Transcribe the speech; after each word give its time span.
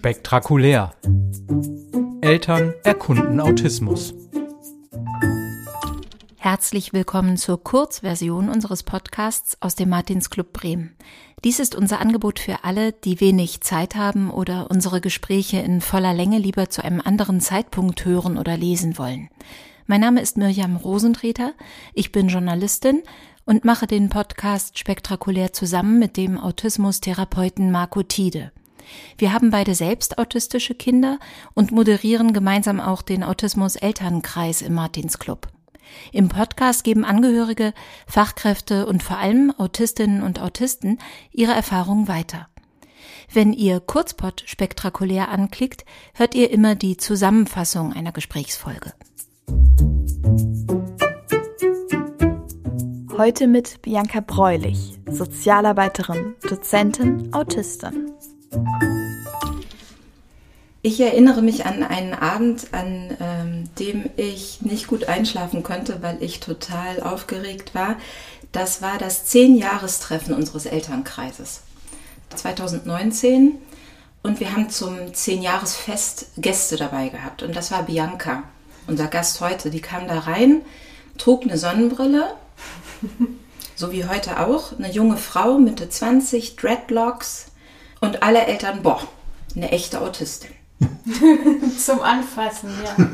Spektakulär. 0.00 0.94
Eltern 2.22 2.72
erkunden 2.84 3.38
Autismus. 3.38 4.14
Herzlich 6.38 6.94
willkommen 6.94 7.36
zur 7.36 7.62
Kurzversion 7.62 8.48
unseres 8.48 8.82
Podcasts 8.82 9.58
aus 9.60 9.74
dem 9.74 9.90
Martinsclub 9.90 10.54
Bremen. 10.54 10.96
Dies 11.44 11.60
ist 11.60 11.74
unser 11.74 12.00
Angebot 12.00 12.38
für 12.38 12.64
alle, 12.64 12.92
die 12.92 13.20
wenig 13.20 13.60
Zeit 13.60 13.94
haben 13.94 14.30
oder 14.30 14.70
unsere 14.70 15.02
Gespräche 15.02 15.58
in 15.58 15.82
voller 15.82 16.14
Länge 16.14 16.38
lieber 16.38 16.70
zu 16.70 16.82
einem 16.82 17.02
anderen 17.02 17.42
Zeitpunkt 17.42 18.02
hören 18.06 18.38
oder 18.38 18.56
lesen 18.56 18.96
wollen. 18.96 19.28
Mein 19.86 20.00
Name 20.00 20.22
ist 20.22 20.38
Mirjam 20.38 20.76
Rosentreter, 20.76 21.52
ich 21.92 22.10
bin 22.10 22.28
Journalistin 22.28 23.02
und 23.44 23.66
mache 23.66 23.86
den 23.86 24.08
Podcast 24.08 24.78
spektakulär 24.78 25.52
zusammen 25.52 25.98
mit 25.98 26.16
dem 26.16 26.38
Autismustherapeuten 26.38 27.70
Marco 27.70 28.02
Tiede. 28.02 28.50
Wir 29.18 29.32
haben 29.32 29.50
beide 29.50 29.74
selbst 29.74 30.18
autistische 30.18 30.74
Kinder 30.74 31.18
und 31.54 31.72
moderieren 31.72 32.32
gemeinsam 32.32 32.80
auch 32.80 33.02
den 33.02 33.22
Autismus-Elternkreis 33.22 34.62
im 34.62 34.74
Martinsclub. 34.74 35.48
Im 36.12 36.28
Podcast 36.28 36.84
geben 36.84 37.04
Angehörige, 37.04 37.72
Fachkräfte 38.06 38.86
und 38.86 39.02
vor 39.02 39.18
allem 39.18 39.52
Autistinnen 39.56 40.22
und 40.22 40.40
Autisten 40.40 40.98
ihre 41.32 41.52
Erfahrungen 41.52 42.08
weiter. 42.08 42.48
Wenn 43.32 43.52
ihr 43.52 43.80
Kurzpot 43.80 44.42
spektakulär 44.46 45.28
anklickt, 45.28 45.84
hört 46.14 46.34
ihr 46.34 46.50
immer 46.50 46.74
die 46.74 46.96
Zusammenfassung 46.96 47.92
einer 47.92 48.12
Gesprächsfolge. 48.12 48.92
Heute 53.16 53.46
mit 53.46 53.82
Bianca 53.82 54.20
Bräulich, 54.20 54.98
Sozialarbeiterin, 55.06 56.34
Dozentin, 56.48 57.32
Autistin. 57.34 58.12
Ich 60.82 60.98
erinnere 60.98 61.42
mich 61.42 61.66
an 61.66 61.82
einen 61.82 62.14
Abend, 62.14 62.72
an 62.72 63.16
ähm, 63.20 63.68
dem 63.78 64.08
ich 64.16 64.62
nicht 64.62 64.86
gut 64.86 65.04
einschlafen 65.04 65.62
konnte, 65.62 66.02
weil 66.02 66.22
ich 66.22 66.40
total 66.40 67.02
aufgeregt 67.02 67.74
war. 67.74 67.96
Das 68.50 68.80
war 68.80 68.96
das 68.96 69.26
Zehn-Jahrestreffen 69.26 70.34
unseres 70.34 70.64
Elternkreises. 70.64 71.60
2019 72.34 73.56
und 74.22 74.40
wir 74.40 74.52
haben 74.52 74.70
zum 74.70 75.12
Zehn-Jahresfest 75.12 76.28
Gäste 76.38 76.76
dabei 76.76 77.08
gehabt 77.08 77.42
und 77.42 77.54
das 77.54 77.70
war 77.70 77.82
Bianca, 77.82 78.44
unser 78.86 79.08
Gast 79.08 79.40
heute. 79.40 79.70
Die 79.70 79.80
kam 79.80 80.08
da 80.08 80.20
rein, 80.20 80.62
trug 81.18 81.42
eine 81.42 81.58
Sonnenbrille, 81.58 82.34
so 83.76 83.92
wie 83.92 84.06
heute 84.06 84.40
auch, 84.40 84.78
eine 84.78 84.90
junge 84.90 85.16
Frau, 85.16 85.58
Mitte 85.58 85.88
20, 85.88 86.56
Dreadlocks 86.56 87.49
und 88.00 88.22
alle 88.22 88.46
Eltern, 88.46 88.82
boah, 88.82 89.00
eine 89.54 89.70
echte 89.70 90.00
Autistin. 90.00 90.50
Zum 91.78 92.00
Anfassen, 92.00 92.70
ja. 92.82 93.06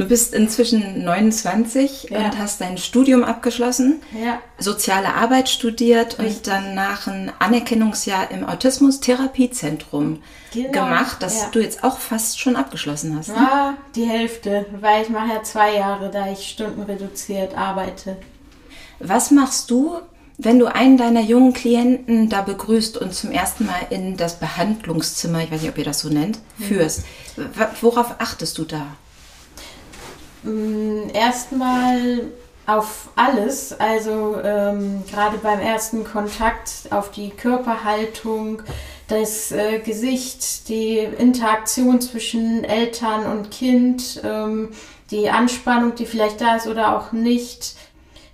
Du 0.00 0.08
bist 0.08 0.32
inzwischen 0.32 1.04
29 1.04 2.08
ja. 2.10 2.18
und 2.18 2.38
hast 2.38 2.62
dein 2.62 2.78
Studium 2.78 3.22
abgeschlossen, 3.22 4.00
ja. 4.18 4.40
soziale 4.58 5.14
Arbeit 5.14 5.50
studiert 5.50 6.18
mhm. 6.18 6.24
und 6.24 6.46
danach 6.46 7.06
ein 7.06 7.30
Anerkennungsjahr 7.38 8.30
im 8.30 8.48
Autismus-Therapiezentrum 8.48 10.22
genau. 10.54 10.70
gemacht, 10.72 11.18
das 11.20 11.42
ja. 11.42 11.48
du 11.52 11.60
jetzt 11.60 11.84
auch 11.84 11.98
fast 11.98 12.40
schon 12.40 12.56
abgeschlossen 12.56 13.14
hast. 13.16 13.28
Ne? 13.28 13.34
Ja, 13.36 13.74
die 13.94 14.06
Hälfte, 14.06 14.64
weil 14.80 15.02
ich 15.02 15.10
mache 15.10 15.34
ja 15.34 15.42
zwei 15.42 15.74
Jahre, 15.74 16.10
da 16.10 16.32
ich 16.32 16.48
stundenreduziert 16.48 17.54
arbeite. 17.54 18.16
Was 19.00 19.30
machst 19.30 19.70
du, 19.70 19.98
wenn 20.42 20.58
du 20.58 20.66
einen 20.66 20.96
deiner 20.96 21.20
jungen 21.20 21.52
Klienten 21.52 22.30
da 22.30 22.40
begrüßt 22.40 22.96
und 22.96 23.14
zum 23.14 23.30
ersten 23.30 23.66
Mal 23.66 23.80
in 23.90 24.16
das 24.16 24.38
Behandlungszimmer, 24.38 25.42
ich 25.44 25.50
weiß 25.50 25.60
nicht, 25.60 25.70
ob 25.70 25.78
ihr 25.78 25.84
das 25.84 26.00
so 26.00 26.08
nennt, 26.08 26.38
führst, 26.58 27.04
worauf 27.82 28.14
achtest 28.18 28.56
du 28.56 28.64
da? 28.64 28.86
Mm, 30.42 31.10
erstmal 31.12 32.22
auf 32.64 33.10
alles, 33.16 33.78
also 33.78 34.40
ähm, 34.42 35.02
gerade 35.10 35.36
beim 35.38 35.60
ersten 35.60 36.04
Kontakt 36.04 36.70
auf 36.90 37.10
die 37.10 37.30
Körperhaltung, 37.30 38.62
das 39.08 39.52
äh, 39.52 39.80
Gesicht, 39.80 40.68
die 40.68 40.98
Interaktion 40.98 42.00
zwischen 42.00 42.64
Eltern 42.64 43.26
und 43.26 43.50
Kind, 43.50 44.22
ähm, 44.24 44.70
die 45.10 45.28
Anspannung, 45.28 45.96
die 45.96 46.06
vielleicht 46.06 46.40
da 46.40 46.56
ist 46.56 46.66
oder 46.66 46.96
auch 46.96 47.12
nicht, 47.12 47.74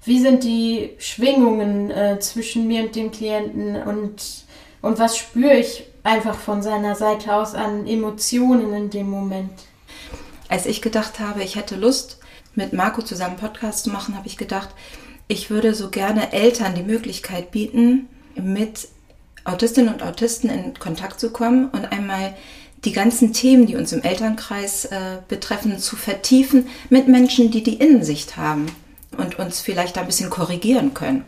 wie 0.06 0.20
sind 0.20 0.44
die 0.44 0.90
Schwingungen 0.98 1.90
äh, 1.90 2.18
zwischen 2.20 2.68
mir 2.68 2.84
und 2.84 2.96
dem 2.96 3.10
Klienten 3.10 3.76
und, 3.76 4.44
und 4.80 4.98
was 4.98 5.18
spüre 5.18 5.56
ich 5.56 5.84
einfach 6.04 6.36
von 6.36 6.62
seiner 6.62 6.94
Seite 6.94 7.34
aus 7.34 7.54
an 7.54 7.86
Emotionen 7.88 8.72
in 8.72 8.90
dem 8.90 9.10
Moment. 9.10 9.50
Als 10.48 10.66
ich 10.66 10.80
gedacht 10.80 11.18
habe, 11.18 11.42
ich 11.42 11.56
hätte 11.56 11.74
Lust, 11.74 12.20
mit 12.54 12.72
Marco 12.72 13.02
zusammen 13.02 13.36
Podcast 13.36 13.84
zu 13.84 13.90
machen, 13.90 14.16
habe 14.16 14.28
ich 14.28 14.36
gedacht, 14.36 14.68
ich 15.26 15.50
würde 15.50 15.74
so 15.74 15.90
gerne 15.90 16.32
Eltern 16.32 16.76
die 16.76 16.84
Möglichkeit 16.84 17.50
bieten, 17.50 18.08
mit 18.36 18.88
Autistinnen 19.44 19.92
und 19.92 20.04
Autisten 20.04 20.48
in 20.48 20.78
Kontakt 20.78 21.18
zu 21.18 21.30
kommen 21.30 21.68
und 21.70 21.90
einmal 21.90 22.34
die 22.84 22.92
ganzen 22.92 23.32
Themen, 23.32 23.66
die 23.66 23.74
uns 23.74 23.92
im 23.92 24.02
Elternkreis 24.02 24.84
äh, 24.86 25.18
betreffen, 25.26 25.78
zu 25.78 25.96
vertiefen 25.96 26.68
mit 26.90 27.08
Menschen, 27.08 27.50
die 27.50 27.64
die 27.64 27.74
Innensicht 27.74 28.36
haben 28.36 28.66
und 29.16 29.38
uns 29.38 29.60
vielleicht 29.60 29.98
ein 29.98 30.06
bisschen 30.06 30.30
korrigieren 30.30 30.94
können. 30.94 31.24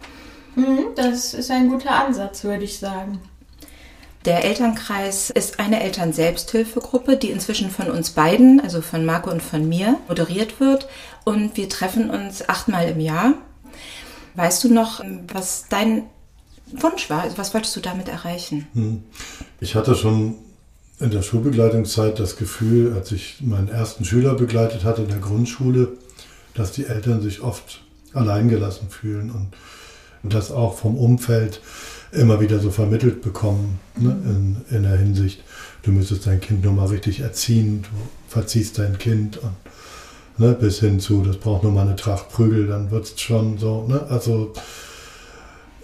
Mhm, 0.54 0.87
das 0.97 1.34
ist 1.34 1.50
ein 1.50 1.69
guter 1.69 1.93
Ansatz, 1.93 2.44
würde 2.44 2.65
ich 2.65 2.78
sagen. 2.78 3.21
Der 4.25 4.44
Elternkreis 4.44 5.31
ist 5.31 5.60
eine 5.60 5.82
Elternselbsthilfegruppe, 5.82 7.16
die 7.16 7.31
inzwischen 7.31 7.71
von 7.71 7.91
uns 7.91 8.10
beiden, 8.10 8.60
also 8.60 8.82
von 8.82 9.04
Marco 9.04 9.31
und 9.31 9.43
von 9.43 9.69
mir, 9.69 9.97
moderiert 10.09 10.60
wird. 10.60 10.88
Und 11.25 11.56
wir 11.56 11.69
treffen 11.69 12.10
uns 12.10 12.48
achtmal 12.48 12.88
im 12.88 13.00
Jahr. 13.00 13.34
Weißt 14.34 14.65
du 14.65 14.72
noch, 14.72 15.03
was 15.32 15.66
dein 15.69 16.04
Wunsch 16.72 17.09
war? 17.09 17.22
Also 17.22 17.38
was 17.38 17.54
wolltest 17.54 17.75
du 17.77 17.81
damit 17.81 18.09
erreichen? 18.09 18.66
Hm. 18.75 19.04
Ich 19.60 19.75
hatte 19.75 19.94
schon 19.94 20.37
in 21.00 21.10
der 21.10 21.22
Schulbegleitungszeit 21.22 22.19
das 22.19 22.37
Gefühl, 22.37 22.94
als 22.94 23.12
ich 23.12 23.38
meinen 23.41 23.69
ersten 23.69 24.04
Schüler 24.04 24.34
begleitet 24.34 24.84
hatte 24.84 25.03
in 25.03 25.09
der 25.09 25.19
Grundschule, 25.19 25.97
dass 26.58 26.72
die 26.72 26.86
Eltern 26.86 27.22
sich 27.22 27.41
oft 27.41 27.82
alleingelassen 28.12 28.88
fühlen 28.88 29.30
und, 29.30 29.48
das 30.24 30.50
auch 30.50 30.76
vom 30.76 30.96
Umfeld 30.96 31.60
immer 32.10 32.41
wieder 32.41 32.58
so 32.58 32.72
vermittelt 32.72 33.22
bekommen, 33.22 33.78
ne, 33.96 34.10
in, 34.24 34.56
in 34.76 34.82
der 34.82 34.98
Hinsicht, 34.98 35.44
du 35.84 35.92
müsstest 35.92 36.26
dein 36.26 36.41
Kind 36.41 36.64
nur 36.64 36.72
mal 36.72 36.88
richtig 36.88 37.20
erziehen, 37.20 37.82
du 37.82 37.88
verziehst 38.26 38.78
dein 38.78 38.98
Kind 38.98 39.38
und 39.38 39.54
ne, 40.36 40.54
bis 40.54 40.80
hin 40.80 40.98
zu, 40.98 41.22
das 41.22 41.36
braucht 41.36 41.62
nur 41.62 41.70
mal 41.70 41.86
eine 41.86 41.94
Tracht 41.94 42.30
Prügel, 42.30 42.66
dann 42.66 42.91
wird 42.91 43.04
es 43.04 43.20
schon 43.20 43.58
so, 43.58 43.86
ne, 43.86 44.06
also 44.10 44.52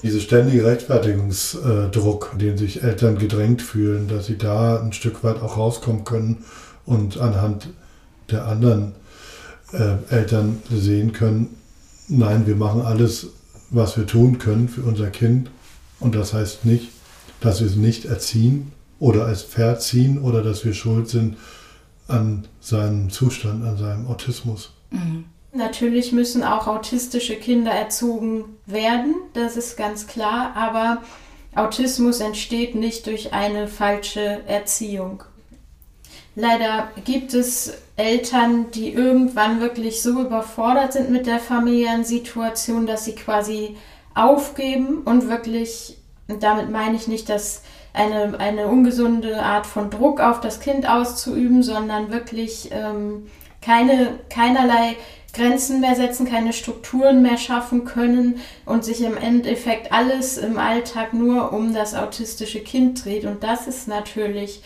dieser 0.02 0.20
ständige 0.20 0.66
Rechtfertigungsdruck, 0.66 2.36
den 2.38 2.58
sich 2.58 2.82
Eltern 2.82 3.16
gedrängt 3.16 3.62
fühlen, 3.62 4.08
dass 4.08 4.26
sie 4.26 4.36
da 4.36 4.82
ein 4.82 4.92
Stück 4.92 5.22
weit 5.22 5.40
auch 5.40 5.56
rauskommen 5.56 6.04
können 6.04 6.44
und 6.84 7.18
anhand 7.18 7.68
der 8.30 8.46
anderen 8.46 8.92
äh, 9.74 9.96
Eltern 10.10 10.62
sehen 10.70 11.12
können, 11.12 11.56
nein, 12.08 12.46
wir 12.46 12.56
machen 12.56 12.82
alles, 12.82 13.28
was 13.70 13.96
wir 13.96 14.06
tun 14.06 14.38
können 14.38 14.68
für 14.68 14.82
unser 14.82 15.10
Kind. 15.10 15.50
Und 16.00 16.14
das 16.14 16.32
heißt 16.32 16.64
nicht, 16.64 16.90
dass 17.40 17.60
wir 17.60 17.66
es 17.66 17.76
nicht 17.76 18.04
erziehen 18.04 18.72
oder 18.98 19.28
es 19.28 19.42
verziehen 19.42 20.18
oder 20.18 20.42
dass 20.42 20.64
wir 20.64 20.74
schuld 20.74 21.08
sind 21.08 21.36
an 22.08 22.46
seinem 22.60 23.10
Zustand, 23.10 23.64
an 23.64 23.76
seinem 23.76 24.06
Autismus. 24.06 24.72
Mhm. 24.90 25.24
Natürlich 25.52 26.10
müssen 26.10 26.42
auch 26.42 26.66
autistische 26.66 27.36
Kinder 27.36 27.70
erzogen 27.70 28.44
werden, 28.66 29.14
das 29.34 29.56
ist 29.56 29.76
ganz 29.76 30.08
klar, 30.08 30.52
aber 30.56 31.02
Autismus 31.54 32.18
entsteht 32.18 32.74
nicht 32.74 33.06
durch 33.06 33.32
eine 33.32 33.68
falsche 33.68 34.40
Erziehung. 34.48 35.22
Leider 36.36 36.88
gibt 37.04 37.32
es 37.32 37.72
Eltern, 37.96 38.70
die 38.72 38.92
irgendwann 38.92 39.60
wirklich 39.60 40.02
so 40.02 40.20
überfordert 40.20 40.92
sind 40.92 41.10
mit 41.10 41.26
der 41.26 41.38
familiären 41.38 42.04
Situation, 42.04 42.86
dass 42.86 43.04
sie 43.04 43.14
quasi 43.14 43.76
aufgeben 44.14 45.02
und 45.04 45.28
wirklich, 45.28 45.96
damit 46.26 46.70
meine 46.70 46.96
ich 46.96 47.06
nicht, 47.06 47.28
dass 47.28 47.62
eine, 47.92 48.38
eine 48.38 48.66
ungesunde 48.66 49.42
Art 49.42 49.66
von 49.66 49.90
Druck 49.90 50.20
auf 50.20 50.40
das 50.40 50.58
Kind 50.58 50.88
auszuüben, 50.88 51.62
sondern 51.62 52.10
wirklich 52.10 52.70
ähm, 52.72 53.30
keine, 53.62 54.18
keinerlei 54.28 54.96
Grenzen 55.32 55.80
mehr 55.80 55.94
setzen, 55.94 56.26
keine 56.26 56.52
Strukturen 56.52 57.22
mehr 57.22 57.38
schaffen 57.38 57.84
können 57.84 58.40
und 58.66 58.84
sich 58.84 59.02
im 59.02 59.16
Endeffekt 59.16 59.92
alles 59.92 60.38
im 60.38 60.58
Alltag 60.58 61.12
nur 61.12 61.52
um 61.52 61.72
das 61.72 61.94
autistische 61.94 62.60
Kind 62.60 63.04
dreht. 63.04 63.24
Und 63.24 63.42
das 63.42 63.66
ist 63.66 63.88
natürlich 63.88 64.62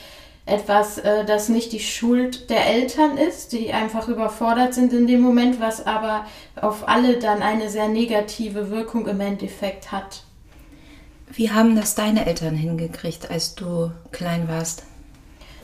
etwas, 0.48 0.98
äh, 0.98 1.24
das 1.24 1.48
nicht 1.48 1.72
die 1.72 1.80
Schuld 1.80 2.50
der 2.50 2.66
Eltern 2.66 3.18
ist, 3.18 3.52
die 3.52 3.72
einfach 3.72 4.08
überfordert 4.08 4.74
sind 4.74 4.92
in 4.92 5.06
dem 5.06 5.20
Moment, 5.20 5.60
was 5.60 5.86
aber 5.86 6.26
auf 6.60 6.88
alle 6.88 7.18
dann 7.18 7.42
eine 7.42 7.68
sehr 7.68 7.88
negative 7.88 8.70
Wirkung 8.70 9.06
im 9.06 9.20
Endeffekt 9.20 9.92
hat. 9.92 10.22
Wie 11.30 11.50
haben 11.50 11.76
das 11.76 11.94
deine 11.94 12.26
Eltern 12.26 12.54
hingekriegt, 12.54 13.30
als 13.30 13.54
du 13.54 13.92
klein 14.12 14.48
warst? 14.48 14.84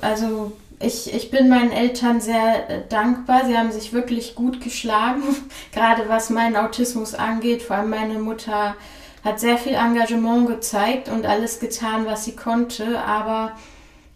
Also 0.00 0.52
ich, 0.78 1.12
ich 1.14 1.30
bin 1.30 1.48
meinen 1.48 1.72
Eltern 1.72 2.20
sehr 2.20 2.68
äh, 2.68 2.82
dankbar. 2.88 3.46
Sie 3.46 3.56
haben 3.56 3.72
sich 3.72 3.92
wirklich 3.92 4.34
gut 4.34 4.60
geschlagen, 4.60 5.22
gerade 5.72 6.08
was 6.08 6.30
meinen 6.30 6.56
Autismus 6.56 7.14
angeht. 7.14 7.62
Vor 7.62 7.76
allem 7.76 7.90
meine 7.90 8.18
Mutter 8.18 8.76
hat 9.24 9.40
sehr 9.40 9.56
viel 9.56 9.74
Engagement 9.74 10.46
gezeigt 10.46 11.08
und 11.08 11.24
alles 11.24 11.58
getan, 11.60 12.04
was 12.04 12.26
sie 12.26 12.36
konnte. 12.36 13.02
Aber 13.02 13.52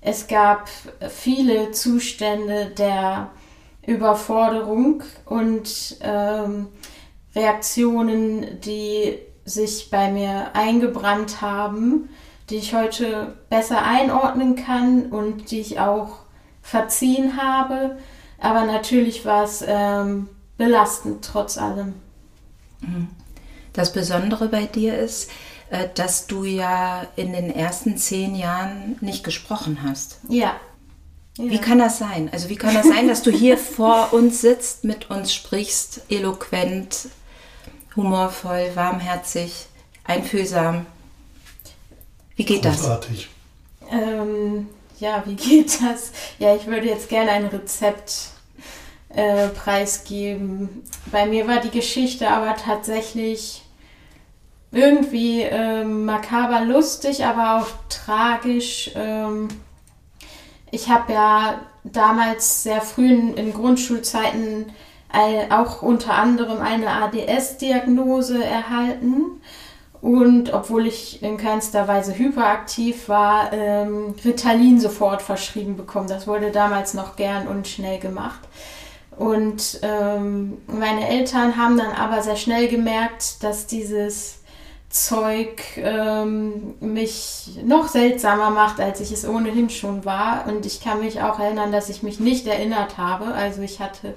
es 0.08 0.26
gab 0.26 0.70
viele 1.10 1.70
Zustände 1.72 2.72
der 2.78 3.31
Überforderung 3.87 5.02
und 5.26 5.99
ähm, 6.00 6.69
Reaktionen, 7.34 8.58
die 8.60 9.19
sich 9.44 9.90
bei 9.90 10.10
mir 10.10 10.55
eingebrannt 10.55 11.43
haben, 11.43 12.08
die 12.49 12.56
ich 12.56 12.75
heute 12.75 13.34
besser 13.50 13.84
einordnen 13.84 14.56
kann 14.56 15.06
und 15.12 15.50
die 15.50 15.60
ich 15.60 15.78
auch 15.78 16.20
verziehen 16.62 17.37
habe. 17.37 17.99
Aber 18.40 18.64
natürlich 18.64 19.26
war 19.26 19.44
es 19.44 19.62
ähm, 19.66 20.31
belastend 20.56 21.22
trotz 21.22 21.58
allem. 21.58 21.93
Mhm. 22.81 23.08
Das 23.75 23.93
Besondere 23.93 24.49
bei 24.49 24.64
dir 24.64 24.99
ist, 24.99 25.31
dass 25.94 26.26
du 26.26 26.44
ja 26.44 27.06
in 27.17 27.32
den 27.32 27.55
ersten 27.55 27.97
zehn 27.97 28.35
Jahren 28.35 28.97
nicht 29.00 29.25
gesprochen 29.25 29.81
hast. 29.87 30.19
Ja. 30.29 30.56
ja. 31.37 31.50
Wie 31.50 31.59
kann 31.59 31.79
das 31.79 31.99
sein? 31.99 32.31
Also 32.32 32.49
wie 32.49 32.56
kann 32.56 32.75
das 32.75 32.87
sein, 32.87 33.09
dass 33.09 33.23
du 33.23 33.31
hier 33.31 33.59
vor 33.76 34.12
uns 34.12 34.41
sitzt, 34.41 34.85
mit 34.85 35.11
uns 35.11 35.32
sprichst, 35.32 36.03
eloquent, 36.09 37.09
humorvoll, 37.97 38.70
warmherzig, 38.75 39.67
einfühlsam? 40.05 40.87
Wie 42.37 42.44
geht 42.44 42.62
Großartig. 42.62 43.29
das? 43.81 43.93
Ähm, 43.93 44.69
ja, 45.00 45.23
wie 45.26 45.35
geht 45.35 45.82
das? 45.82 46.12
Ja, 46.38 46.55
ich 46.55 46.67
würde 46.67 46.87
jetzt 46.87 47.09
gerne 47.09 47.32
ein 47.32 47.47
Rezept 47.47 48.31
äh, 49.11 49.49
preisgeben. 49.49 50.82
Bei 51.11 51.26
mir 51.26 51.47
war 51.47 51.61
die 51.61 51.70
Geschichte 51.70 52.29
aber 52.29 52.56
tatsächlich 52.56 53.62
irgendwie 54.70 55.43
ähm, 55.43 56.05
makaber 56.05 56.65
lustig, 56.65 57.25
aber 57.25 57.59
auch 57.61 57.69
tragisch. 57.88 58.91
Ähm, 58.94 59.49
ich 60.70 60.88
habe 60.91 61.12
ja 61.12 61.61
damals 61.85 62.62
sehr 62.62 62.81
früh 62.81 63.11
in, 63.11 63.35
in 63.35 63.53
Grundschulzeiten 63.53 64.67
auch 65.49 65.81
unter 65.81 66.12
anderem 66.15 66.61
eine 66.61 66.91
ADS-Diagnose 66.91 68.44
erhalten. 68.44 69.41
Und 70.00 70.53
obwohl 70.53 70.87
ich 70.87 71.23
in 71.23 71.38
keinster 71.38 71.88
Weise 71.88 72.17
hyperaktiv 72.17 73.09
war, 73.09 73.53
ähm, 73.53 74.15
Ritalin 74.25 74.79
sofort 74.79 75.23
verschrieben 75.23 75.76
bekommen. 75.76 76.09
Das 76.09 76.26
wurde 76.26 76.53
damals 76.53 76.94
noch 76.94 77.17
gern 77.17 77.49
und 77.49 77.67
schnell 77.67 77.99
gemacht. 77.99 78.41
Und 79.17 79.81
ähm, 79.82 80.59
meine 80.69 81.09
Eltern 81.09 81.56
haben 81.56 81.76
dann 81.76 81.91
aber 81.91 82.23
sehr 82.23 82.37
schnell 82.37 82.69
gemerkt, 82.69 83.43
dass 83.43 83.67
dieses 83.67 84.38
Zeug 84.90 85.62
ähm, 85.76 86.75
mich 86.81 87.58
noch 87.62 87.88
seltsamer 87.88 88.50
macht, 88.50 88.81
als 88.81 89.00
ich 89.00 89.12
es 89.12 89.29
ohnehin 89.29 89.69
schon 89.69 90.05
war. 90.05 90.46
Und 90.46 90.64
ich 90.64 90.81
kann 90.81 91.00
mich 91.00 91.20
auch 91.20 91.38
erinnern, 91.38 91.73
dass 91.73 91.90
ich 91.90 92.02
mich 92.02 92.20
nicht 92.20 92.46
erinnert 92.46 92.96
habe. 92.96 93.26
Also 93.26 93.61
ich 93.61 93.81
hatte 93.81 94.14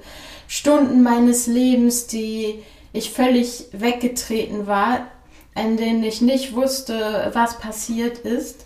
Stunden 0.47 1.03
meines 1.03 1.47
Lebens, 1.47 2.07
die 2.07 2.63
ich 2.93 3.11
völlig 3.11 3.65
weggetreten 3.73 4.65
war, 4.65 5.07
in 5.55 5.75
denen 5.75 6.03
ich 6.03 6.21
nicht 6.21 6.55
wusste, 6.55 7.31
was 7.33 7.59
passiert 7.59 8.19
ist. 8.19 8.65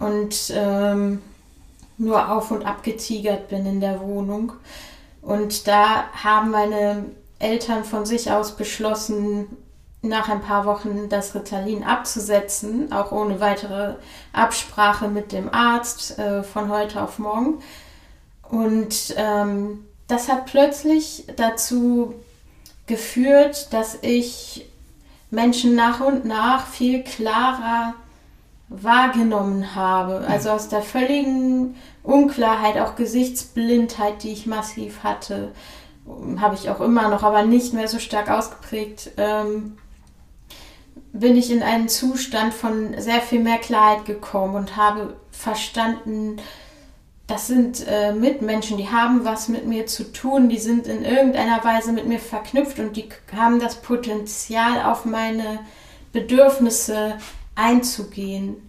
Und 0.00 0.50
ähm, 0.54 1.20
nur 1.98 2.32
auf 2.32 2.50
und 2.50 2.64
ab 2.64 2.82
getigert 2.82 3.48
bin 3.48 3.66
in 3.66 3.80
der 3.80 4.00
Wohnung. 4.00 4.52
Und 5.20 5.68
da 5.68 6.04
haben 6.12 6.50
meine 6.50 7.04
Eltern 7.38 7.84
von 7.84 8.06
sich 8.06 8.30
aus 8.30 8.56
beschlossen, 8.56 9.46
nach 10.04 10.28
ein 10.28 10.40
paar 10.40 10.66
Wochen 10.66 11.08
das 11.08 11.34
Ritalin 11.34 11.82
abzusetzen, 11.84 12.92
auch 12.92 13.12
ohne 13.12 13.40
weitere 13.40 13.94
Absprache 14.32 15.08
mit 15.08 15.32
dem 15.32 15.52
Arzt 15.52 16.18
äh, 16.18 16.42
von 16.42 16.68
heute 16.68 17.02
auf 17.02 17.18
morgen. 17.18 17.62
Und 18.48 19.14
ähm, 19.16 19.86
das 20.06 20.28
hat 20.28 20.46
plötzlich 20.46 21.24
dazu 21.36 22.14
geführt, 22.86 23.72
dass 23.72 23.98
ich 24.02 24.66
Menschen 25.30 25.74
nach 25.74 26.00
und 26.00 26.24
nach 26.24 26.66
viel 26.66 27.02
klarer 27.02 27.94
wahrgenommen 28.68 29.74
habe. 29.74 30.24
Also 30.28 30.50
aus 30.50 30.68
der 30.68 30.82
völligen 30.82 31.76
Unklarheit, 32.02 32.78
auch 32.78 32.96
Gesichtsblindheit, 32.96 34.22
die 34.22 34.32
ich 34.32 34.46
massiv 34.46 35.02
hatte, 35.02 35.52
habe 36.38 36.54
ich 36.54 36.68
auch 36.68 36.80
immer 36.80 37.08
noch, 37.08 37.22
aber 37.22 37.44
nicht 37.44 37.72
mehr 37.72 37.88
so 37.88 37.98
stark 37.98 38.30
ausgeprägt, 38.30 39.12
ähm, 39.16 39.78
bin 41.14 41.36
ich 41.36 41.50
in 41.50 41.62
einen 41.62 41.88
Zustand 41.88 42.52
von 42.52 43.00
sehr 43.00 43.20
viel 43.20 43.40
mehr 43.40 43.58
Klarheit 43.58 44.04
gekommen 44.04 44.56
und 44.56 44.76
habe 44.76 45.16
verstanden, 45.30 46.38
das 47.28 47.46
sind 47.46 47.86
äh, 47.86 48.12
Mitmenschen, 48.12 48.76
die 48.76 48.90
haben 48.90 49.24
was 49.24 49.48
mit 49.48 49.64
mir 49.64 49.86
zu 49.86 50.12
tun, 50.12 50.48
die 50.48 50.58
sind 50.58 50.88
in 50.88 51.04
irgendeiner 51.04 51.64
Weise 51.64 51.92
mit 51.92 52.06
mir 52.06 52.18
verknüpft 52.18 52.80
und 52.80 52.96
die 52.96 53.08
haben 53.34 53.60
das 53.60 53.80
Potenzial, 53.80 54.82
auf 54.84 55.04
meine 55.04 55.60
Bedürfnisse 56.12 57.14
einzugehen. 57.54 58.68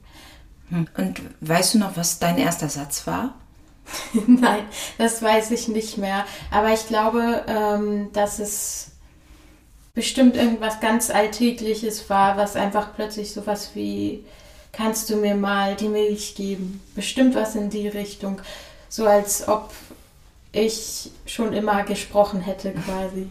Hm. 0.69 0.88
Und 0.95 1.21
weißt 1.42 1.74
du 1.74 1.80
noch, 1.80 1.97
was 1.97 2.19
dein 2.19 2.38
erster 2.38 2.69
Satz 2.69 3.07
war? 3.07 3.33
Nein, 4.27 4.63
das 5.00 5.21
weiß 5.21 5.50
ich 5.51 5.68
nicht 5.68 5.97
mehr. 5.97 6.25
Aber 6.51 6.71
ich 6.74 6.88
glaube, 6.88 7.44
ähm, 7.47 8.12
dass 8.13 8.38
es 8.38 8.92
bestimmt 9.95 10.36
irgendwas 10.36 10.81
ganz 10.81 11.09
Alltägliches 11.09 12.09
war, 12.09 12.38
was 12.38 12.56
einfach 12.56 12.94
plötzlich 12.95 13.31
sowas 13.31 13.71
wie, 13.74 14.24
kannst 14.74 15.09
du 15.09 15.15
mir 15.15 15.36
mal 15.36 15.75
die 15.75 15.88
Milch 15.88 16.36
geben? 16.36 16.81
Bestimmt 16.94 17.33
was 17.33 17.56
in 17.56 17.69
die 17.69 17.88
Richtung. 17.88 18.42
So 18.89 19.07
als 19.07 19.47
ob 19.47 19.71
ich 20.51 21.12
schon 21.25 21.53
immer 21.53 21.83
gesprochen 21.83 22.42
hätte 22.42 22.74
quasi. 22.74 23.30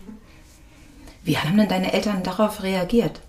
Wie 1.23 1.39
haben 1.39 1.57
denn 1.57 1.69
deine 1.69 1.93
Eltern 1.93 2.23
darauf 2.23 2.63
reagiert? 2.63 3.21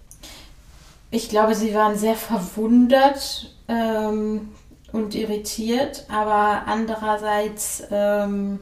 Ich 1.12 1.30
glaube, 1.30 1.56
sie 1.56 1.74
waren 1.74 1.98
sehr 1.98 2.16
verwundert 2.16 3.54
ähm, 3.68 4.50
und 4.92 5.16
irritiert, 5.16 6.06
aber 6.10 6.64
andererseits 6.68 7.84
ähm, 7.92 8.60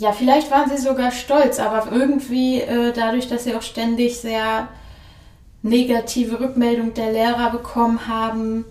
ja, 0.00 0.12
vielleicht 0.12 0.50
waren 0.50 0.70
sie 0.70 0.82
sogar 0.82 1.10
stolz, 1.10 1.58
aber 1.58 1.92
irgendwie 1.92 2.62
äh, 2.62 2.90
dadurch, 2.94 3.28
dass 3.28 3.44
sie 3.44 3.54
auch 3.54 3.60
ständig 3.60 4.18
sehr 4.18 4.68
negative 5.62 6.40
Rückmeldung 6.40 6.94
der 6.94 7.12
Lehrer 7.12 7.50
bekommen 7.50 8.08
haben, 8.08 8.64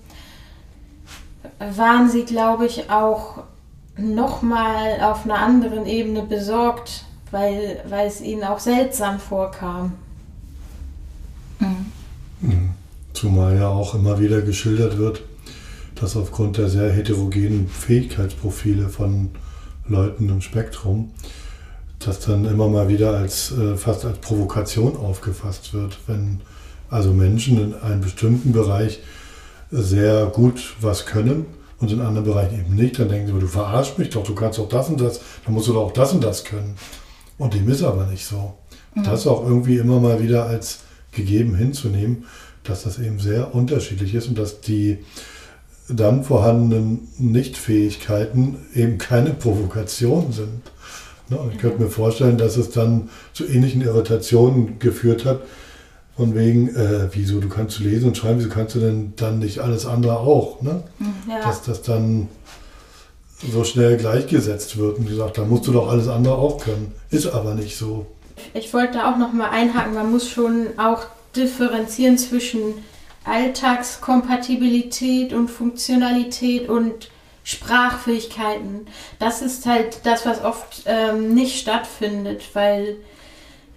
waren 1.59 2.09
sie, 2.09 2.25
glaube 2.25 2.65
ich, 2.65 2.89
auch 2.89 3.43
nochmal 3.95 5.01
auf 5.01 5.25
einer 5.25 5.37
anderen 5.37 5.85
Ebene 5.85 6.23
besorgt, 6.23 7.05
weil, 7.29 7.79
weil 7.87 8.07
es 8.07 8.21
ihnen 8.21 8.43
auch 8.43 8.59
seltsam 8.59 9.19
vorkam. 9.19 9.93
Mhm. 11.59 11.91
mhm. 12.41 12.69
Zumal 13.13 13.55
ja 13.55 13.67
auch 13.67 13.93
immer 13.93 14.19
wieder 14.19 14.41
geschildert 14.41 14.97
wird, 14.97 15.21
dass 15.93 16.15
aufgrund 16.15 16.57
der 16.57 16.69
sehr 16.69 16.91
heterogenen 16.91 17.67
Fähigkeitsprofile 17.67 18.89
von 18.89 19.29
Leuten 19.89 20.29
im 20.29 20.41
Spektrum, 20.41 21.11
das 21.99 22.19
dann 22.21 22.45
immer 22.45 22.69
mal 22.69 22.87
wieder 22.87 23.17
als 23.17 23.51
äh, 23.51 23.75
fast 23.75 24.05
als 24.05 24.19
Provokation 24.19 24.95
aufgefasst 24.95 25.73
wird, 25.73 25.97
wenn 26.07 26.41
also 26.89 27.13
Menschen 27.13 27.61
in 27.61 27.73
einem 27.75 28.01
bestimmten 28.01 28.51
Bereich 28.51 28.99
sehr 29.71 30.25
gut 30.27 30.75
was 30.81 31.05
können 31.05 31.45
und 31.79 31.91
in 31.91 32.01
anderen 32.01 32.25
Bereichen 32.25 32.59
eben 32.59 32.75
nicht, 32.75 32.99
dann 32.99 33.09
denken 33.09 33.27
sie, 33.27 33.39
du 33.39 33.47
verarschst 33.47 33.99
mich 33.99 34.09
doch, 34.09 34.23
du 34.23 34.35
kannst 34.35 34.59
auch 34.59 34.69
das 34.69 34.89
und 34.89 34.99
das, 34.99 35.21
dann 35.45 35.53
musst 35.53 35.67
du 35.67 35.73
doch 35.73 35.85
auch 35.85 35.93
das 35.93 36.13
und 36.13 36.23
das 36.23 36.43
können. 36.43 36.75
Und 37.37 37.53
dem 37.53 37.69
ist 37.69 37.83
aber 37.83 38.05
nicht 38.07 38.25
so. 38.25 38.55
Mhm. 38.95 39.03
Das 39.03 39.27
auch 39.27 39.45
irgendwie 39.45 39.77
immer 39.77 39.99
mal 39.99 40.21
wieder 40.21 40.45
als 40.45 40.79
gegeben 41.11 41.55
hinzunehmen, 41.55 42.25
dass 42.63 42.83
das 42.83 42.99
eben 42.99 43.19
sehr 43.19 43.55
unterschiedlich 43.55 44.13
ist 44.13 44.27
und 44.27 44.37
dass 44.37 44.61
die 44.61 44.99
dann 45.89 46.23
vorhandenen 46.23 47.07
Nichtfähigkeiten 47.17 48.57
eben 48.75 48.97
keine 48.97 49.31
Provokation 49.31 50.31
sind. 50.31 50.61
Ne, 51.29 51.39
ich 51.51 51.59
könnte 51.59 51.81
mir 51.81 51.89
vorstellen, 51.89 52.37
dass 52.37 52.57
es 52.57 52.71
dann 52.71 53.09
zu 53.33 53.45
ähnlichen 53.45 53.81
Irritationen 53.81 54.79
geführt 54.79 55.25
hat, 55.25 55.41
von 56.15 56.35
wegen, 56.35 56.75
äh, 56.75 57.07
wieso, 57.13 57.39
du 57.39 57.47
kannst 57.47 57.79
lesen 57.79 58.09
und 58.09 58.17
schreiben, 58.17 58.39
wieso 58.39 58.49
kannst 58.49 58.75
du 58.75 58.79
denn 58.79 59.13
dann 59.15 59.39
nicht 59.39 59.59
alles 59.59 59.85
andere 59.85 60.19
auch? 60.19 60.61
Ne? 60.61 60.83
Mhm, 60.99 61.13
ja. 61.29 61.41
Dass 61.41 61.61
das 61.61 61.81
dann 61.81 62.27
so 63.49 63.63
schnell 63.63 63.95
gleichgesetzt 63.95 64.77
wird 64.77 64.97
und 64.97 65.07
gesagt, 65.07 65.37
da 65.37 65.45
musst 65.45 65.65
du 65.67 65.71
doch 65.71 65.89
alles 65.89 66.09
andere 66.09 66.35
auch 66.35 66.61
können. 66.61 66.93
Ist 67.09 67.27
aber 67.27 67.53
nicht 67.53 67.77
so. 67.77 68.05
Ich 68.53 68.73
wollte 68.73 69.07
auch 69.07 69.17
noch 69.17 69.31
mal 69.31 69.49
einhaken, 69.49 69.93
man 69.93 70.11
muss 70.11 70.29
schon 70.29 70.67
auch 70.77 71.05
differenzieren 71.35 72.17
zwischen 72.17 72.73
Alltagskompatibilität 73.25 75.33
und 75.33 75.49
Funktionalität 75.49 76.69
und 76.69 77.09
Sprachfähigkeiten. 77.43 78.87
Das 79.17 79.41
ist 79.41 79.65
halt 79.65 80.05
das, 80.05 80.25
was 80.25 80.43
oft 80.43 80.83
ähm, 80.85 81.33
nicht 81.33 81.59
stattfindet, 81.59 82.43
weil 82.53 82.97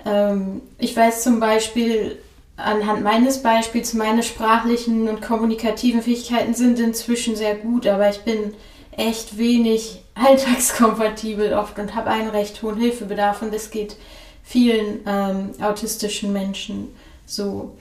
ähm, 0.04 0.62
ich 0.78 0.96
weiß 0.96 1.22
zum 1.22 1.40
Beispiel 1.40 2.18
anhand 2.56 3.02
meines 3.02 3.42
Beispiels, 3.42 3.94
meine 3.94 4.22
sprachlichen 4.22 5.08
und 5.08 5.22
kommunikativen 5.22 6.02
Fähigkeiten 6.02 6.54
sind 6.54 6.78
inzwischen 6.78 7.34
sehr 7.34 7.54
gut, 7.54 7.87
aber 7.87 8.11
ich 8.11 8.20
bin 8.20 8.54
echt 8.96 9.38
wenig 9.38 10.02
alltagskompatibel 10.14 11.54
oft 11.54 11.78
und 11.78 11.94
habe 11.94 12.11
einen 12.11 12.28
recht 12.28 12.62
hohen 12.62 12.78
Hilfebedarf 12.78 13.42
und 13.42 13.54
das 13.54 13.70
geht 13.70 13.96
vielen 14.44 15.00
ähm, 15.06 15.50
autistischen 15.62 16.32
Menschen 16.32 16.94
so. 17.26 17.76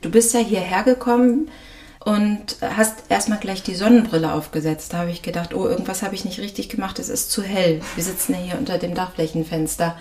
Du 0.00 0.10
bist 0.10 0.32
ja 0.34 0.40
hierher 0.40 0.82
gekommen 0.82 1.50
und 2.04 2.56
hast 2.62 3.04
erstmal 3.08 3.38
gleich 3.38 3.62
die 3.62 3.74
Sonnenbrille 3.74 4.32
aufgesetzt. 4.32 4.92
Da 4.92 4.98
habe 4.98 5.10
ich 5.10 5.22
gedacht, 5.22 5.54
oh, 5.54 5.66
irgendwas 5.66 6.02
habe 6.02 6.14
ich 6.14 6.24
nicht 6.24 6.40
richtig 6.40 6.68
gemacht, 6.68 6.98
es 6.98 7.08
ist 7.08 7.30
zu 7.30 7.42
hell. 7.42 7.82
Wir 7.94 8.04
sitzen 8.04 8.32
ja 8.32 8.38
hier 8.38 8.58
unter 8.58 8.78
dem 8.78 8.94
Dachflächenfenster. 8.94 9.96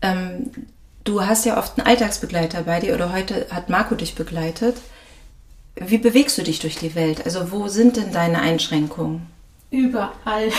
Ähm, 0.00 0.50
du 1.04 1.26
hast 1.26 1.44
ja 1.44 1.58
oft 1.58 1.78
einen 1.78 1.86
Alltagsbegleiter 1.86 2.62
bei 2.62 2.80
dir 2.80 2.94
oder 2.94 3.12
heute 3.12 3.46
hat 3.50 3.68
Marco 3.68 3.94
dich 3.94 4.14
begleitet. 4.14 4.76
Wie 5.76 5.98
bewegst 5.98 6.38
du 6.38 6.42
dich 6.42 6.60
durch 6.60 6.76
die 6.76 6.94
Welt? 6.94 7.24
Also 7.24 7.52
wo 7.52 7.68
sind 7.68 7.96
denn 7.96 8.12
deine 8.12 8.40
Einschränkungen? 8.40 9.26
Überall. 9.70 10.50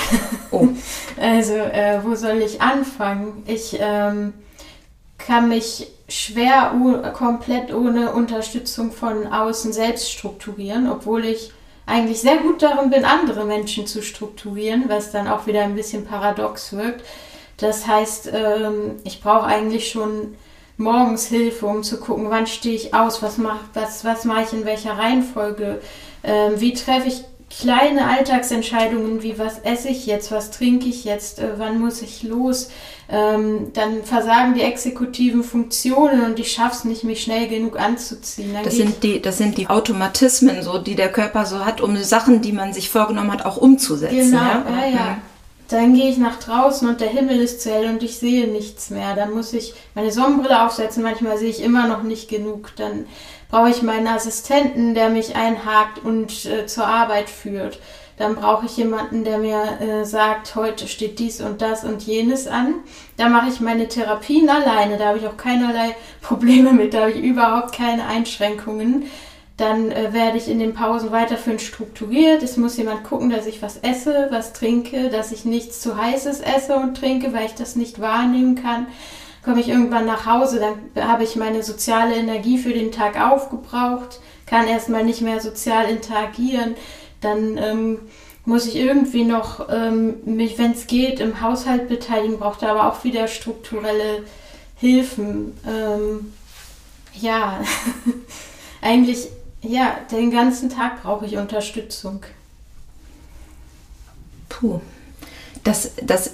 Oh. 0.52 0.70
Also, 1.16 1.54
äh, 1.54 2.04
wo 2.04 2.16
soll 2.16 2.42
ich 2.42 2.60
anfangen? 2.60 3.44
Ich 3.46 3.78
ähm, 3.80 4.34
kann 5.20 5.48
mich 5.48 5.88
schwer 6.14 6.76
komplett 7.14 7.74
ohne 7.74 8.14
Unterstützung 8.14 8.92
von 8.92 9.26
außen 9.26 9.74
selbst 9.74 10.12
strukturieren, 10.12 10.90
obwohl 10.90 11.26
ich 11.26 11.52
eigentlich 11.88 12.22
sehr 12.22 12.38
gut 12.38 12.62
darin 12.62 12.92
bin, 12.92 13.04
andere 13.04 13.46
Menschen 13.46 13.88
zu 13.88 14.04
strukturieren, 14.04 14.86
was 14.88 15.12
dann 15.12 15.28
auch 15.28 15.48
wieder 15.48 15.64
ein 15.64 15.76
bisschen 15.76 16.06
paradox 16.06 16.74
wirkt. 16.74 17.04
Das 17.58 17.88
heißt, 17.88 18.30
ähm, 18.32 18.98
ich 19.04 19.22
brauche 19.22 19.48
eigentlich 19.48 19.90
schon 19.90 20.36
morgens 20.78 21.28
Hilfe, 21.28 21.66
um 21.66 21.84
zu 21.84 22.00
gucken, 22.00 22.30
wann 22.30 22.48
stehe 22.48 22.76
ich 22.76 22.94
aus, 22.94 23.22
was 23.24 23.38
mache 23.38 23.66
was, 23.74 24.06
was 24.06 24.24
mach 24.24 24.42
ich 24.44 24.54
in 24.54 24.66
welcher 24.66 24.98
Reihenfolge, 24.98 25.82
ähm, 26.24 26.54
wie 26.58 26.74
treffe 26.74 27.08
ich 27.08 27.24
kleine 27.60 28.08
Alltagsentscheidungen 28.08 29.22
wie 29.24 29.38
was 29.38 29.60
esse 29.60 29.90
ich 29.90 30.06
jetzt, 30.06 30.32
was 30.32 30.52
trinke 30.52 30.88
ich 30.88 31.04
jetzt, 31.04 31.40
äh, 31.40 31.54
wann 31.58 31.80
muss 31.80 32.02
ich 32.02 32.24
los, 32.24 32.70
ähm, 33.10 33.72
dann 33.74 34.04
versagen 34.04 34.54
die 34.54 34.62
exekutiven 34.62 35.44
Funktionen 35.44 36.26
und 36.26 36.40
ich 36.40 36.52
schaffe 36.52 36.78
es 36.78 36.84
nicht, 36.86 37.04
mich 37.04 37.22
schnell 37.22 37.48
genug 37.48 37.80
anzuziehen. 37.80 38.56
das 38.64 38.76
sind, 38.76 39.04
die, 39.04 39.22
das 39.22 39.38
sind 39.38 39.58
die 39.58 39.68
Automatismen, 39.68 40.64
so, 40.64 40.78
die 40.78 40.96
der 40.96 41.12
Körper 41.12 41.46
so 41.46 41.66
hat, 41.66 41.82
um 41.82 41.96
Sachen, 41.98 42.42
die 42.42 42.52
man 42.52 42.74
sich 42.74 42.90
vorgenommen 42.90 43.32
hat, 43.32 43.46
auch 43.46 43.58
umzusetzen. 43.58 44.32
Genau, 44.32 44.38
ja, 44.38 44.86
ja. 44.86 44.96
ja. 44.96 45.18
Dann 45.70 45.94
gehe 45.94 46.10
ich 46.10 46.18
nach 46.18 46.40
draußen 46.40 46.88
und 46.88 47.02
der 47.02 47.10
Himmel 47.10 47.40
ist 47.40 47.62
zu 47.62 47.72
hell 47.72 47.90
und 47.90 48.04
ich 48.04 48.18
sehe 48.18 48.48
nichts 48.48 48.90
mehr. 48.90 49.16
Dann 49.16 49.32
muss 49.32 49.54
ich 49.54 49.74
meine 49.96 50.12
Sonnenbrille 50.12 50.66
aufsetzen. 50.66 51.04
Manchmal 51.04 51.38
sehe 51.38 51.50
ich 51.50 51.64
immer 51.64 51.88
noch 51.88 52.04
nicht 52.04 52.30
genug. 52.30 52.72
Dann 52.76 53.06
brauche 53.50 53.70
ich 53.70 53.82
meinen 53.82 54.08
Assistenten, 54.08 54.94
der 54.94 55.10
mich 55.10 55.36
einhakt 55.36 56.04
und 56.04 56.46
äh, 56.46 56.66
zur 56.66 56.88
Arbeit 56.88 57.30
führt. 57.30 57.80
Dann 58.18 58.36
brauche 58.36 58.68
ich 58.68 58.78
jemanden, 58.78 59.24
der 59.24 59.40
mir 59.40 59.80
äh, 59.82 60.06
sagt, 60.06 60.56
heute 60.56 60.88
steht 60.88 61.18
dies 61.18 61.42
und 61.42 61.62
das 61.62 61.84
und 61.84 62.04
jenes 62.04 62.48
an. 62.48 62.76
Da 63.18 63.28
mache 63.30 63.50
ich 63.50 63.60
meine 63.60 63.88
Therapien 63.88 64.50
alleine. 64.50 64.98
Da 64.98 65.08
habe 65.08 65.18
ich 65.18 65.28
auch 65.28 65.38
keinerlei 65.38 65.96
Probleme 66.22 66.74
mit. 66.74 66.94
Da 66.94 67.02
habe 67.02 67.12
ich 67.12 67.24
überhaupt 67.24 67.74
keine 67.74 68.06
Einschränkungen. 68.06 69.06
Dann 69.58 69.92
äh, 69.92 70.14
werde 70.14 70.38
ich 70.38 70.48
in 70.48 70.60
den 70.60 70.74
Pausen 70.74 71.12
weiterführend 71.12 71.62
strukturiert. 71.62 72.42
Es 72.42 72.58
muss 72.58 72.78
jemand 72.78 73.04
gucken, 73.04 73.30
dass 73.30 73.46
ich 73.46 73.62
was 73.62 73.78
esse, 73.78 74.28
was 74.32 74.54
trinke, 74.54 75.10
dass 75.10 75.32
ich 75.32 75.46
nichts 75.46 75.80
zu 75.80 75.98
heißes 75.98 76.42
esse 76.42 76.76
und 76.76 76.98
trinke, 76.98 77.34
weil 77.34 77.46
ich 77.46 77.54
das 77.54 77.76
nicht 77.76 78.02
wahrnehmen 78.02 78.56
kann 78.56 78.88
komme 79.44 79.60
ich 79.60 79.70
irgendwann 79.70 80.06
nach 80.06 80.26
Hause, 80.26 80.60
dann 80.60 81.06
habe 81.08 81.24
ich 81.24 81.36
meine 81.36 81.64
soziale 81.64 82.16
Energie 82.16 82.58
für 82.58 82.74
den 82.74 82.92
Tag 82.92 83.20
aufgebraucht, 83.20 84.20
kann 84.46 84.68
erstmal 84.68 85.04
nicht 85.04 85.22
mehr 85.22 85.42
sozial 85.42 85.90
interagieren, 85.90 86.76
dann 87.22 87.58
ähm, 87.58 88.00
muss 88.46 88.68
ich 88.68 88.76
irgendwie 88.76 89.24
noch 89.24 89.68
ähm, 89.70 90.16
mich, 90.26 90.58
wenn 90.58 90.72
es 90.72 90.88
geht, 90.88 91.20
im 91.20 91.42
Haushalt 91.42 91.88
beteiligen, 91.88 92.40
braucht 92.40 92.64
aber 92.64 92.88
auch 92.92 93.04
wieder 93.04 93.28
strukturelle 93.28 94.24
Hilfen. 94.76 95.58
Ähm, 95.68 96.34
ja, 97.14 97.62
eigentlich, 98.82 99.30
ja, 99.64 99.98
den 100.12 100.32
ganzen 100.32 100.70
Tag 100.70 101.02
brauche 101.02 101.26
ich 101.26 101.38
Unterstützung. 101.38 102.24
Puh. 104.50 104.82
Das, 105.64 105.92
das 106.02 106.32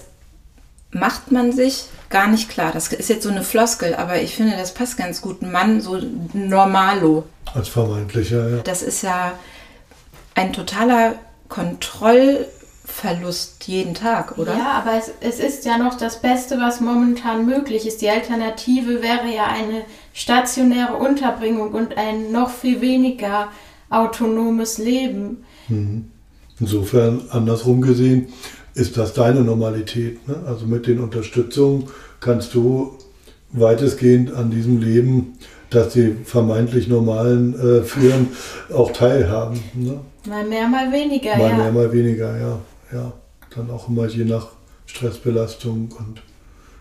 macht 0.91 1.31
man 1.31 1.51
sich 1.51 1.85
gar 2.09 2.27
nicht 2.27 2.49
klar. 2.49 2.71
Das 2.71 2.87
ist 2.91 3.09
jetzt 3.09 3.23
so 3.23 3.29
eine 3.29 3.43
Floskel, 3.43 3.93
aber 3.93 4.21
ich 4.21 4.35
finde, 4.35 4.57
das 4.57 4.73
passt 4.73 4.97
ganz 4.97 5.21
gut. 5.21 5.41
Ein 5.41 5.51
Mann, 5.51 5.81
so 5.81 6.01
normalo. 6.33 7.25
Als 7.53 7.69
vermeintlicher, 7.69 8.49
ja. 8.49 8.57
Das 8.63 8.81
ist 8.81 9.03
ja 9.03 9.33
ein 10.33 10.51
totaler 10.53 11.15
Kontrollverlust 12.89 13.67
jeden 13.67 13.93
Tag, 13.93 14.37
oder? 14.37 14.53
Ja, 14.53 14.83
aber 14.83 14.97
es, 14.97 15.11
es 15.21 15.39
ist 15.39 15.65
ja 15.65 15.77
noch 15.77 15.95
das 15.95 16.21
Beste, 16.21 16.57
was 16.59 16.81
momentan 16.81 17.45
möglich 17.45 17.87
ist. 17.87 18.01
Die 18.01 18.09
Alternative 18.09 19.01
wäre 19.01 19.33
ja 19.33 19.45
eine 19.45 19.83
stationäre 20.13 20.95
Unterbringung 20.95 21.73
und 21.73 21.97
ein 21.97 22.31
noch 22.31 22.49
viel 22.49 22.81
weniger 22.81 23.49
autonomes 23.89 24.77
Leben. 24.77 25.43
Mhm. 25.67 26.05
Insofern, 26.59 27.21
andersrum 27.29 27.81
gesehen, 27.81 28.27
ist 28.75 28.97
das 28.97 29.13
deine 29.13 29.41
Normalität. 29.41 30.27
Ne? 30.27 30.35
Also 30.45 30.65
mit 30.65 30.87
den 30.87 30.99
Unterstützungen 30.99 31.87
kannst 32.19 32.53
du 32.53 32.97
weitestgehend 33.51 34.33
an 34.33 34.51
diesem 34.51 34.79
Leben, 34.79 35.37
das 35.69 35.93
die 35.93 36.15
vermeintlich 36.25 36.87
normalen 36.87 37.53
äh, 37.53 37.83
führen, 37.83 38.27
auch 38.73 38.91
teilhaben. 38.91 39.59
Ne? 39.73 39.99
Mal 40.27 40.43
mehr, 40.45 40.67
mal 40.67 40.91
weniger. 40.91 41.37
Mal 41.37 41.49
ja. 41.49 41.57
mehr, 41.57 41.71
mal 41.71 41.93
weniger, 41.93 42.37
ja. 42.37 42.59
Ja. 42.91 43.13
Dann 43.55 43.71
auch 43.71 43.89
immer 43.89 44.05
je 44.05 44.25
nach 44.25 44.49
Stressbelastung 44.85 45.89
und 45.97 46.21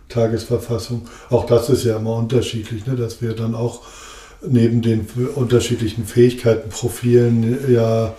Tagesverfassung. 0.09 1.09
Auch 1.31 1.47
das 1.47 1.71
ist 1.71 1.85
ja 1.85 1.97
immer 1.97 2.17
unterschiedlich, 2.17 2.87
ne? 2.87 2.97
dass 2.97 3.23
wir 3.23 3.35
dann 3.35 3.55
auch 3.55 3.83
neben 4.47 4.83
den 4.83 5.07
unterschiedlichen 5.35 6.05
Fähigkeitenprofilen 6.05 7.73
ja 7.73 8.15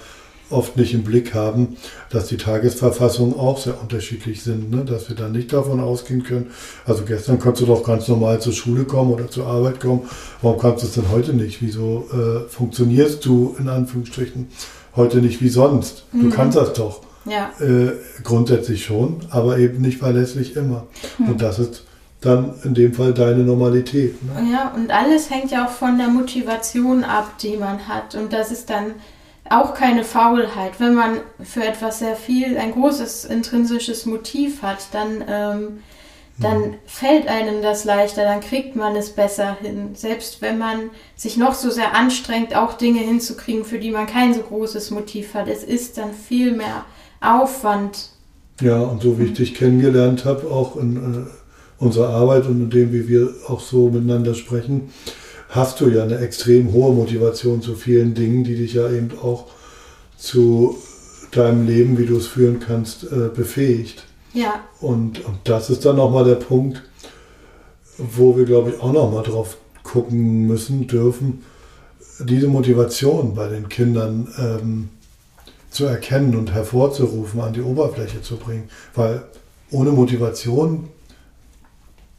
oft 0.50 0.78
nicht 0.78 0.94
im 0.94 1.04
Blick 1.04 1.36
haben, 1.36 1.78
dass 2.10 2.28
die 2.28 2.38
Tagesverfassungen 2.38 3.36
auch 3.36 3.60
sehr 3.60 3.80
unterschiedlich 3.80 4.42
sind, 4.42 4.72
ne? 4.72 4.84
dass 4.84 5.10
wir 5.10 5.16
dann 5.16 5.32
nicht 5.32 5.54
davon 5.54 5.80
ausgehen 5.80 6.24
können, 6.24 6.48
also 6.86 7.04
gestern 7.06 7.40
konntest 7.40 7.62
du 7.62 7.66
doch 7.68 7.84
ganz 7.84 8.08
normal 8.08 8.42
zur 8.42 8.54
Schule 8.54 8.86
kommen 8.86 9.12
oder 9.12 9.30
zur 9.30 9.46
Arbeit 9.46 9.80
kommen, 9.80 10.10
warum 10.42 10.60
kannst 10.60 10.84
du 10.84 10.88
es 10.88 10.94
denn 10.94 11.12
heute 11.12 11.34
nicht? 11.34 11.62
Wieso 11.62 12.08
äh, 12.12 12.50
funktionierst 12.50 13.24
du 13.26 13.56
in 13.60 13.70
Anführungsstrichen 13.70 14.48
heute 14.96 15.18
nicht 15.18 15.42
wie 15.42 15.50
sonst? 15.50 16.06
Du 16.12 16.28
mhm. 16.28 16.30
kannst 16.32 16.58
das 16.58 16.74
doch. 16.74 17.02
Ja. 17.26 17.52
Äh, 17.60 17.94
grundsätzlich 18.24 18.86
schon, 18.86 19.22
aber 19.30 19.58
eben 19.58 19.82
nicht 19.82 20.00
verlässlich 20.00 20.56
immer. 20.56 20.88
Mhm. 21.18 21.30
Und 21.30 21.42
das 21.42 21.60
ist 21.60 21.84
dann 22.22 22.54
in 22.64 22.74
dem 22.74 22.94
Fall 22.94 23.14
deine 23.14 23.44
Normalität. 23.44 24.22
Ne? 24.24 24.52
Ja, 24.52 24.74
und 24.76 24.92
alles 24.92 25.30
hängt 25.30 25.52
ja 25.52 25.66
auch 25.66 25.72
von 25.72 25.98
der 25.98 26.08
Motivation 26.10 27.04
ab, 27.04 27.38
die 27.42 27.58
man 27.58 27.88
hat. 27.88 28.16
Und 28.16 28.34
das 28.34 28.52
ist 28.52 28.70
dann 28.70 28.96
auch 29.50 29.74
keine 29.74 30.04
Faulheit. 30.04 30.80
Wenn 30.80 30.94
man 30.96 31.20
für 31.42 31.64
etwas 31.64 32.00
sehr 32.00 32.16
viel, 32.16 32.58
ein 32.58 32.74
großes 32.74 33.26
intrinsisches 33.26 34.06
Motiv 34.06 34.62
hat, 34.62 34.80
dann, 34.92 35.24
ähm, 35.28 35.84
dann 36.38 36.60
mhm. 36.60 36.76
fällt 36.86 37.28
einem 37.28 37.62
das 37.62 37.86
leichter, 37.86 38.24
dann 38.24 38.42
kriegt 38.42 38.76
man 38.76 38.96
es 38.96 39.12
besser 39.12 39.58
hin. 39.62 39.92
Selbst 39.96 40.42
wenn 40.42 40.58
man 40.58 40.90
sich 41.16 41.38
noch 41.38 41.54
so 41.54 41.70
sehr 41.70 41.96
anstrengt, 41.96 42.54
auch 42.54 42.74
Dinge 42.74 43.00
hinzukriegen, 43.00 43.64
für 43.64 43.80
die 43.80 43.92
man 43.92 44.08
kein 44.08 44.34
so 44.34 44.42
großes 44.42 44.92
Motiv 44.92 45.34
hat. 45.34 45.48
Es 45.48 45.64
ist 45.64 45.98
dann 45.98 46.14
viel 46.14 46.52
mehr 46.52 46.86
Aufwand. 47.22 48.10
Ja, 48.62 48.82
und 48.82 49.02
so 49.02 49.20
wie 49.20 49.26
ich 49.26 49.34
dich 49.34 49.56
kennengelernt 49.56 50.26
habe, 50.26 50.48
auch 50.48 50.76
in 50.76 50.98
äh, 50.98 51.26
unserer 51.84 52.10
Arbeit 52.10 52.46
und 52.46 52.62
in 52.62 52.70
dem, 52.70 52.94
wie 52.94 53.08
wir 53.08 53.30
auch 53.48 53.62
so 53.62 53.90
miteinander 53.90 54.36
sprechen, 54.36 54.90
hast 55.50 55.82
du 55.82 55.90
ja 55.90 56.04
eine 56.04 56.20
extrem 56.20 56.74
hohe 56.74 56.94
Motivation 56.94 57.62
zu 57.62 57.76
vielen 57.76 58.14
Dingen, 58.14 58.44
die 58.44 58.56
dich 58.56 58.74
ja 58.74 58.90
eben 58.90 59.12
auch 59.22 59.48
zu 60.18 60.78
deinem 61.32 61.66
Leben, 61.66 61.98
wie 61.98 62.06
du 62.06 62.18
es 62.18 62.28
führen 62.28 62.60
kannst, 62.60 63.04
äh, 63.04 63.30
befähigt. 63.34 64.04
Ja. 64.34 64.62
Und, 64.82 65.26
und 65.26 65.38
das 65.46 65.70
ist 65.70 65.86
dann 65.86 65.96
nochmal 65.96 66.26
der 66.26 66.36
Punkt, 66.36 66.84
wo 67.98 68.38
wir, 68.38 68.46
glaube 68.46 68.72
ich, 68.72 68.82
auch 68.82 68.92
nochmal 68.92 69.24
drauf 69.24 69.58
gucken 69.84 70.46
müssen, 70.48 70.88
dürfen, 70.88 71.44
diese 72.20 72.48
Motivation 72.48 73.34
bei 73.34 73.48
den 73.48 73.70
Kindern 73.70 74.28
ähm, 74.38 74.90
zu 75.70 75.86
erkennen 75.86 76.36
und 76.36 76.54
hervorzurufen, 76.54 77.42
an 77.42 77.54
die 77.54 77.62
Oberfläche 77.62 78.22
zu 78.22 78.38
bringen. 78.38 78.70
Weil 78.96 79.24
ohne 79.72 79.92
Motivation 79.92 80.90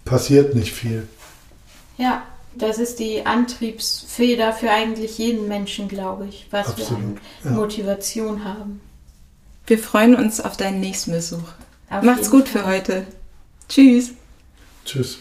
passiert 0.05 0.55
nicht 0.55 0.73
viel. 0.73 1.07
Ja, 1.99 2.23
das 2.55 2.79
ist 2.79 2.99
die 2.99 3.27
Antriebsfeder 3.27 4.53
für 4.53 4.71
eigentlich 4.71 5.19
jeden 5.19 5.49
Menschen, 5.49 5.89
glaube 5.89 6.27
ich, 6.29 6.47
was 6.51 6.69
Absolut, 6.69 6.91
wir 6.91 6.97
an 6.99 7.21
ja. 7.45 7.51
Motivation 7.51 8.45
haben. 8.45 8.81
Wir 9.67 9.79
freuen 9.79 10.17
uns 10.17 10.41
auf 10.41 10.57
deinen 10.57 10.81
nächsten 10.81 11.13
Besuch. 11.13 11.53
Auf 11.91 12.03
Macht's 12.03 12.31
gut 12.31 12.49
Fall. 12.49 12.63
für 12.63 12.69
heute. 12.69 13.07
Tschüss. 13.69 14.13
Tschüss. 14.85 15.19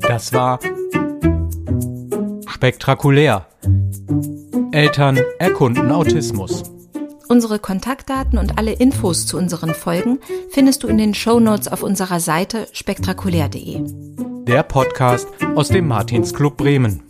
Das 0.00 0.32
war 0.32 0.58
spektakulär. 2.48 3.46
Eltern 4.78 5.18
erkunden 5.40 5.90
Autismus. 5.90 6.62
Unsere 7.26 7.58
Kontaktdaten 7.58 8.38
und 8.38 8.58
alle 8.58 8.70
Infos 8.74 9.26
zu 9.26 9.36
unseren 9.36 9.74
Folgen 9.74 10.20
findest 10.50 10.84
du 10.84 10.86
in 10.86 10.98
den 10.98 11.14
Shownotes 11.14 11.66
auf 11.66 11.82
unserer 11.82 12.20
Seite 12.20 12.68
spektakulär.de. 12.72 13.80
Der 14.44 14.62
Podcast 14.62 15.26
aus 15.56 15.70
dem 15.70 15.88
Martinsclub 15.88 16.56
Bremen. 16.56 17.02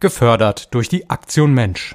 Gefördert 0.00 0.72
durch 0.72 0.88
die 0.88 1.10
Aktion 1.10 1.52
Mensch. 1.52 1.94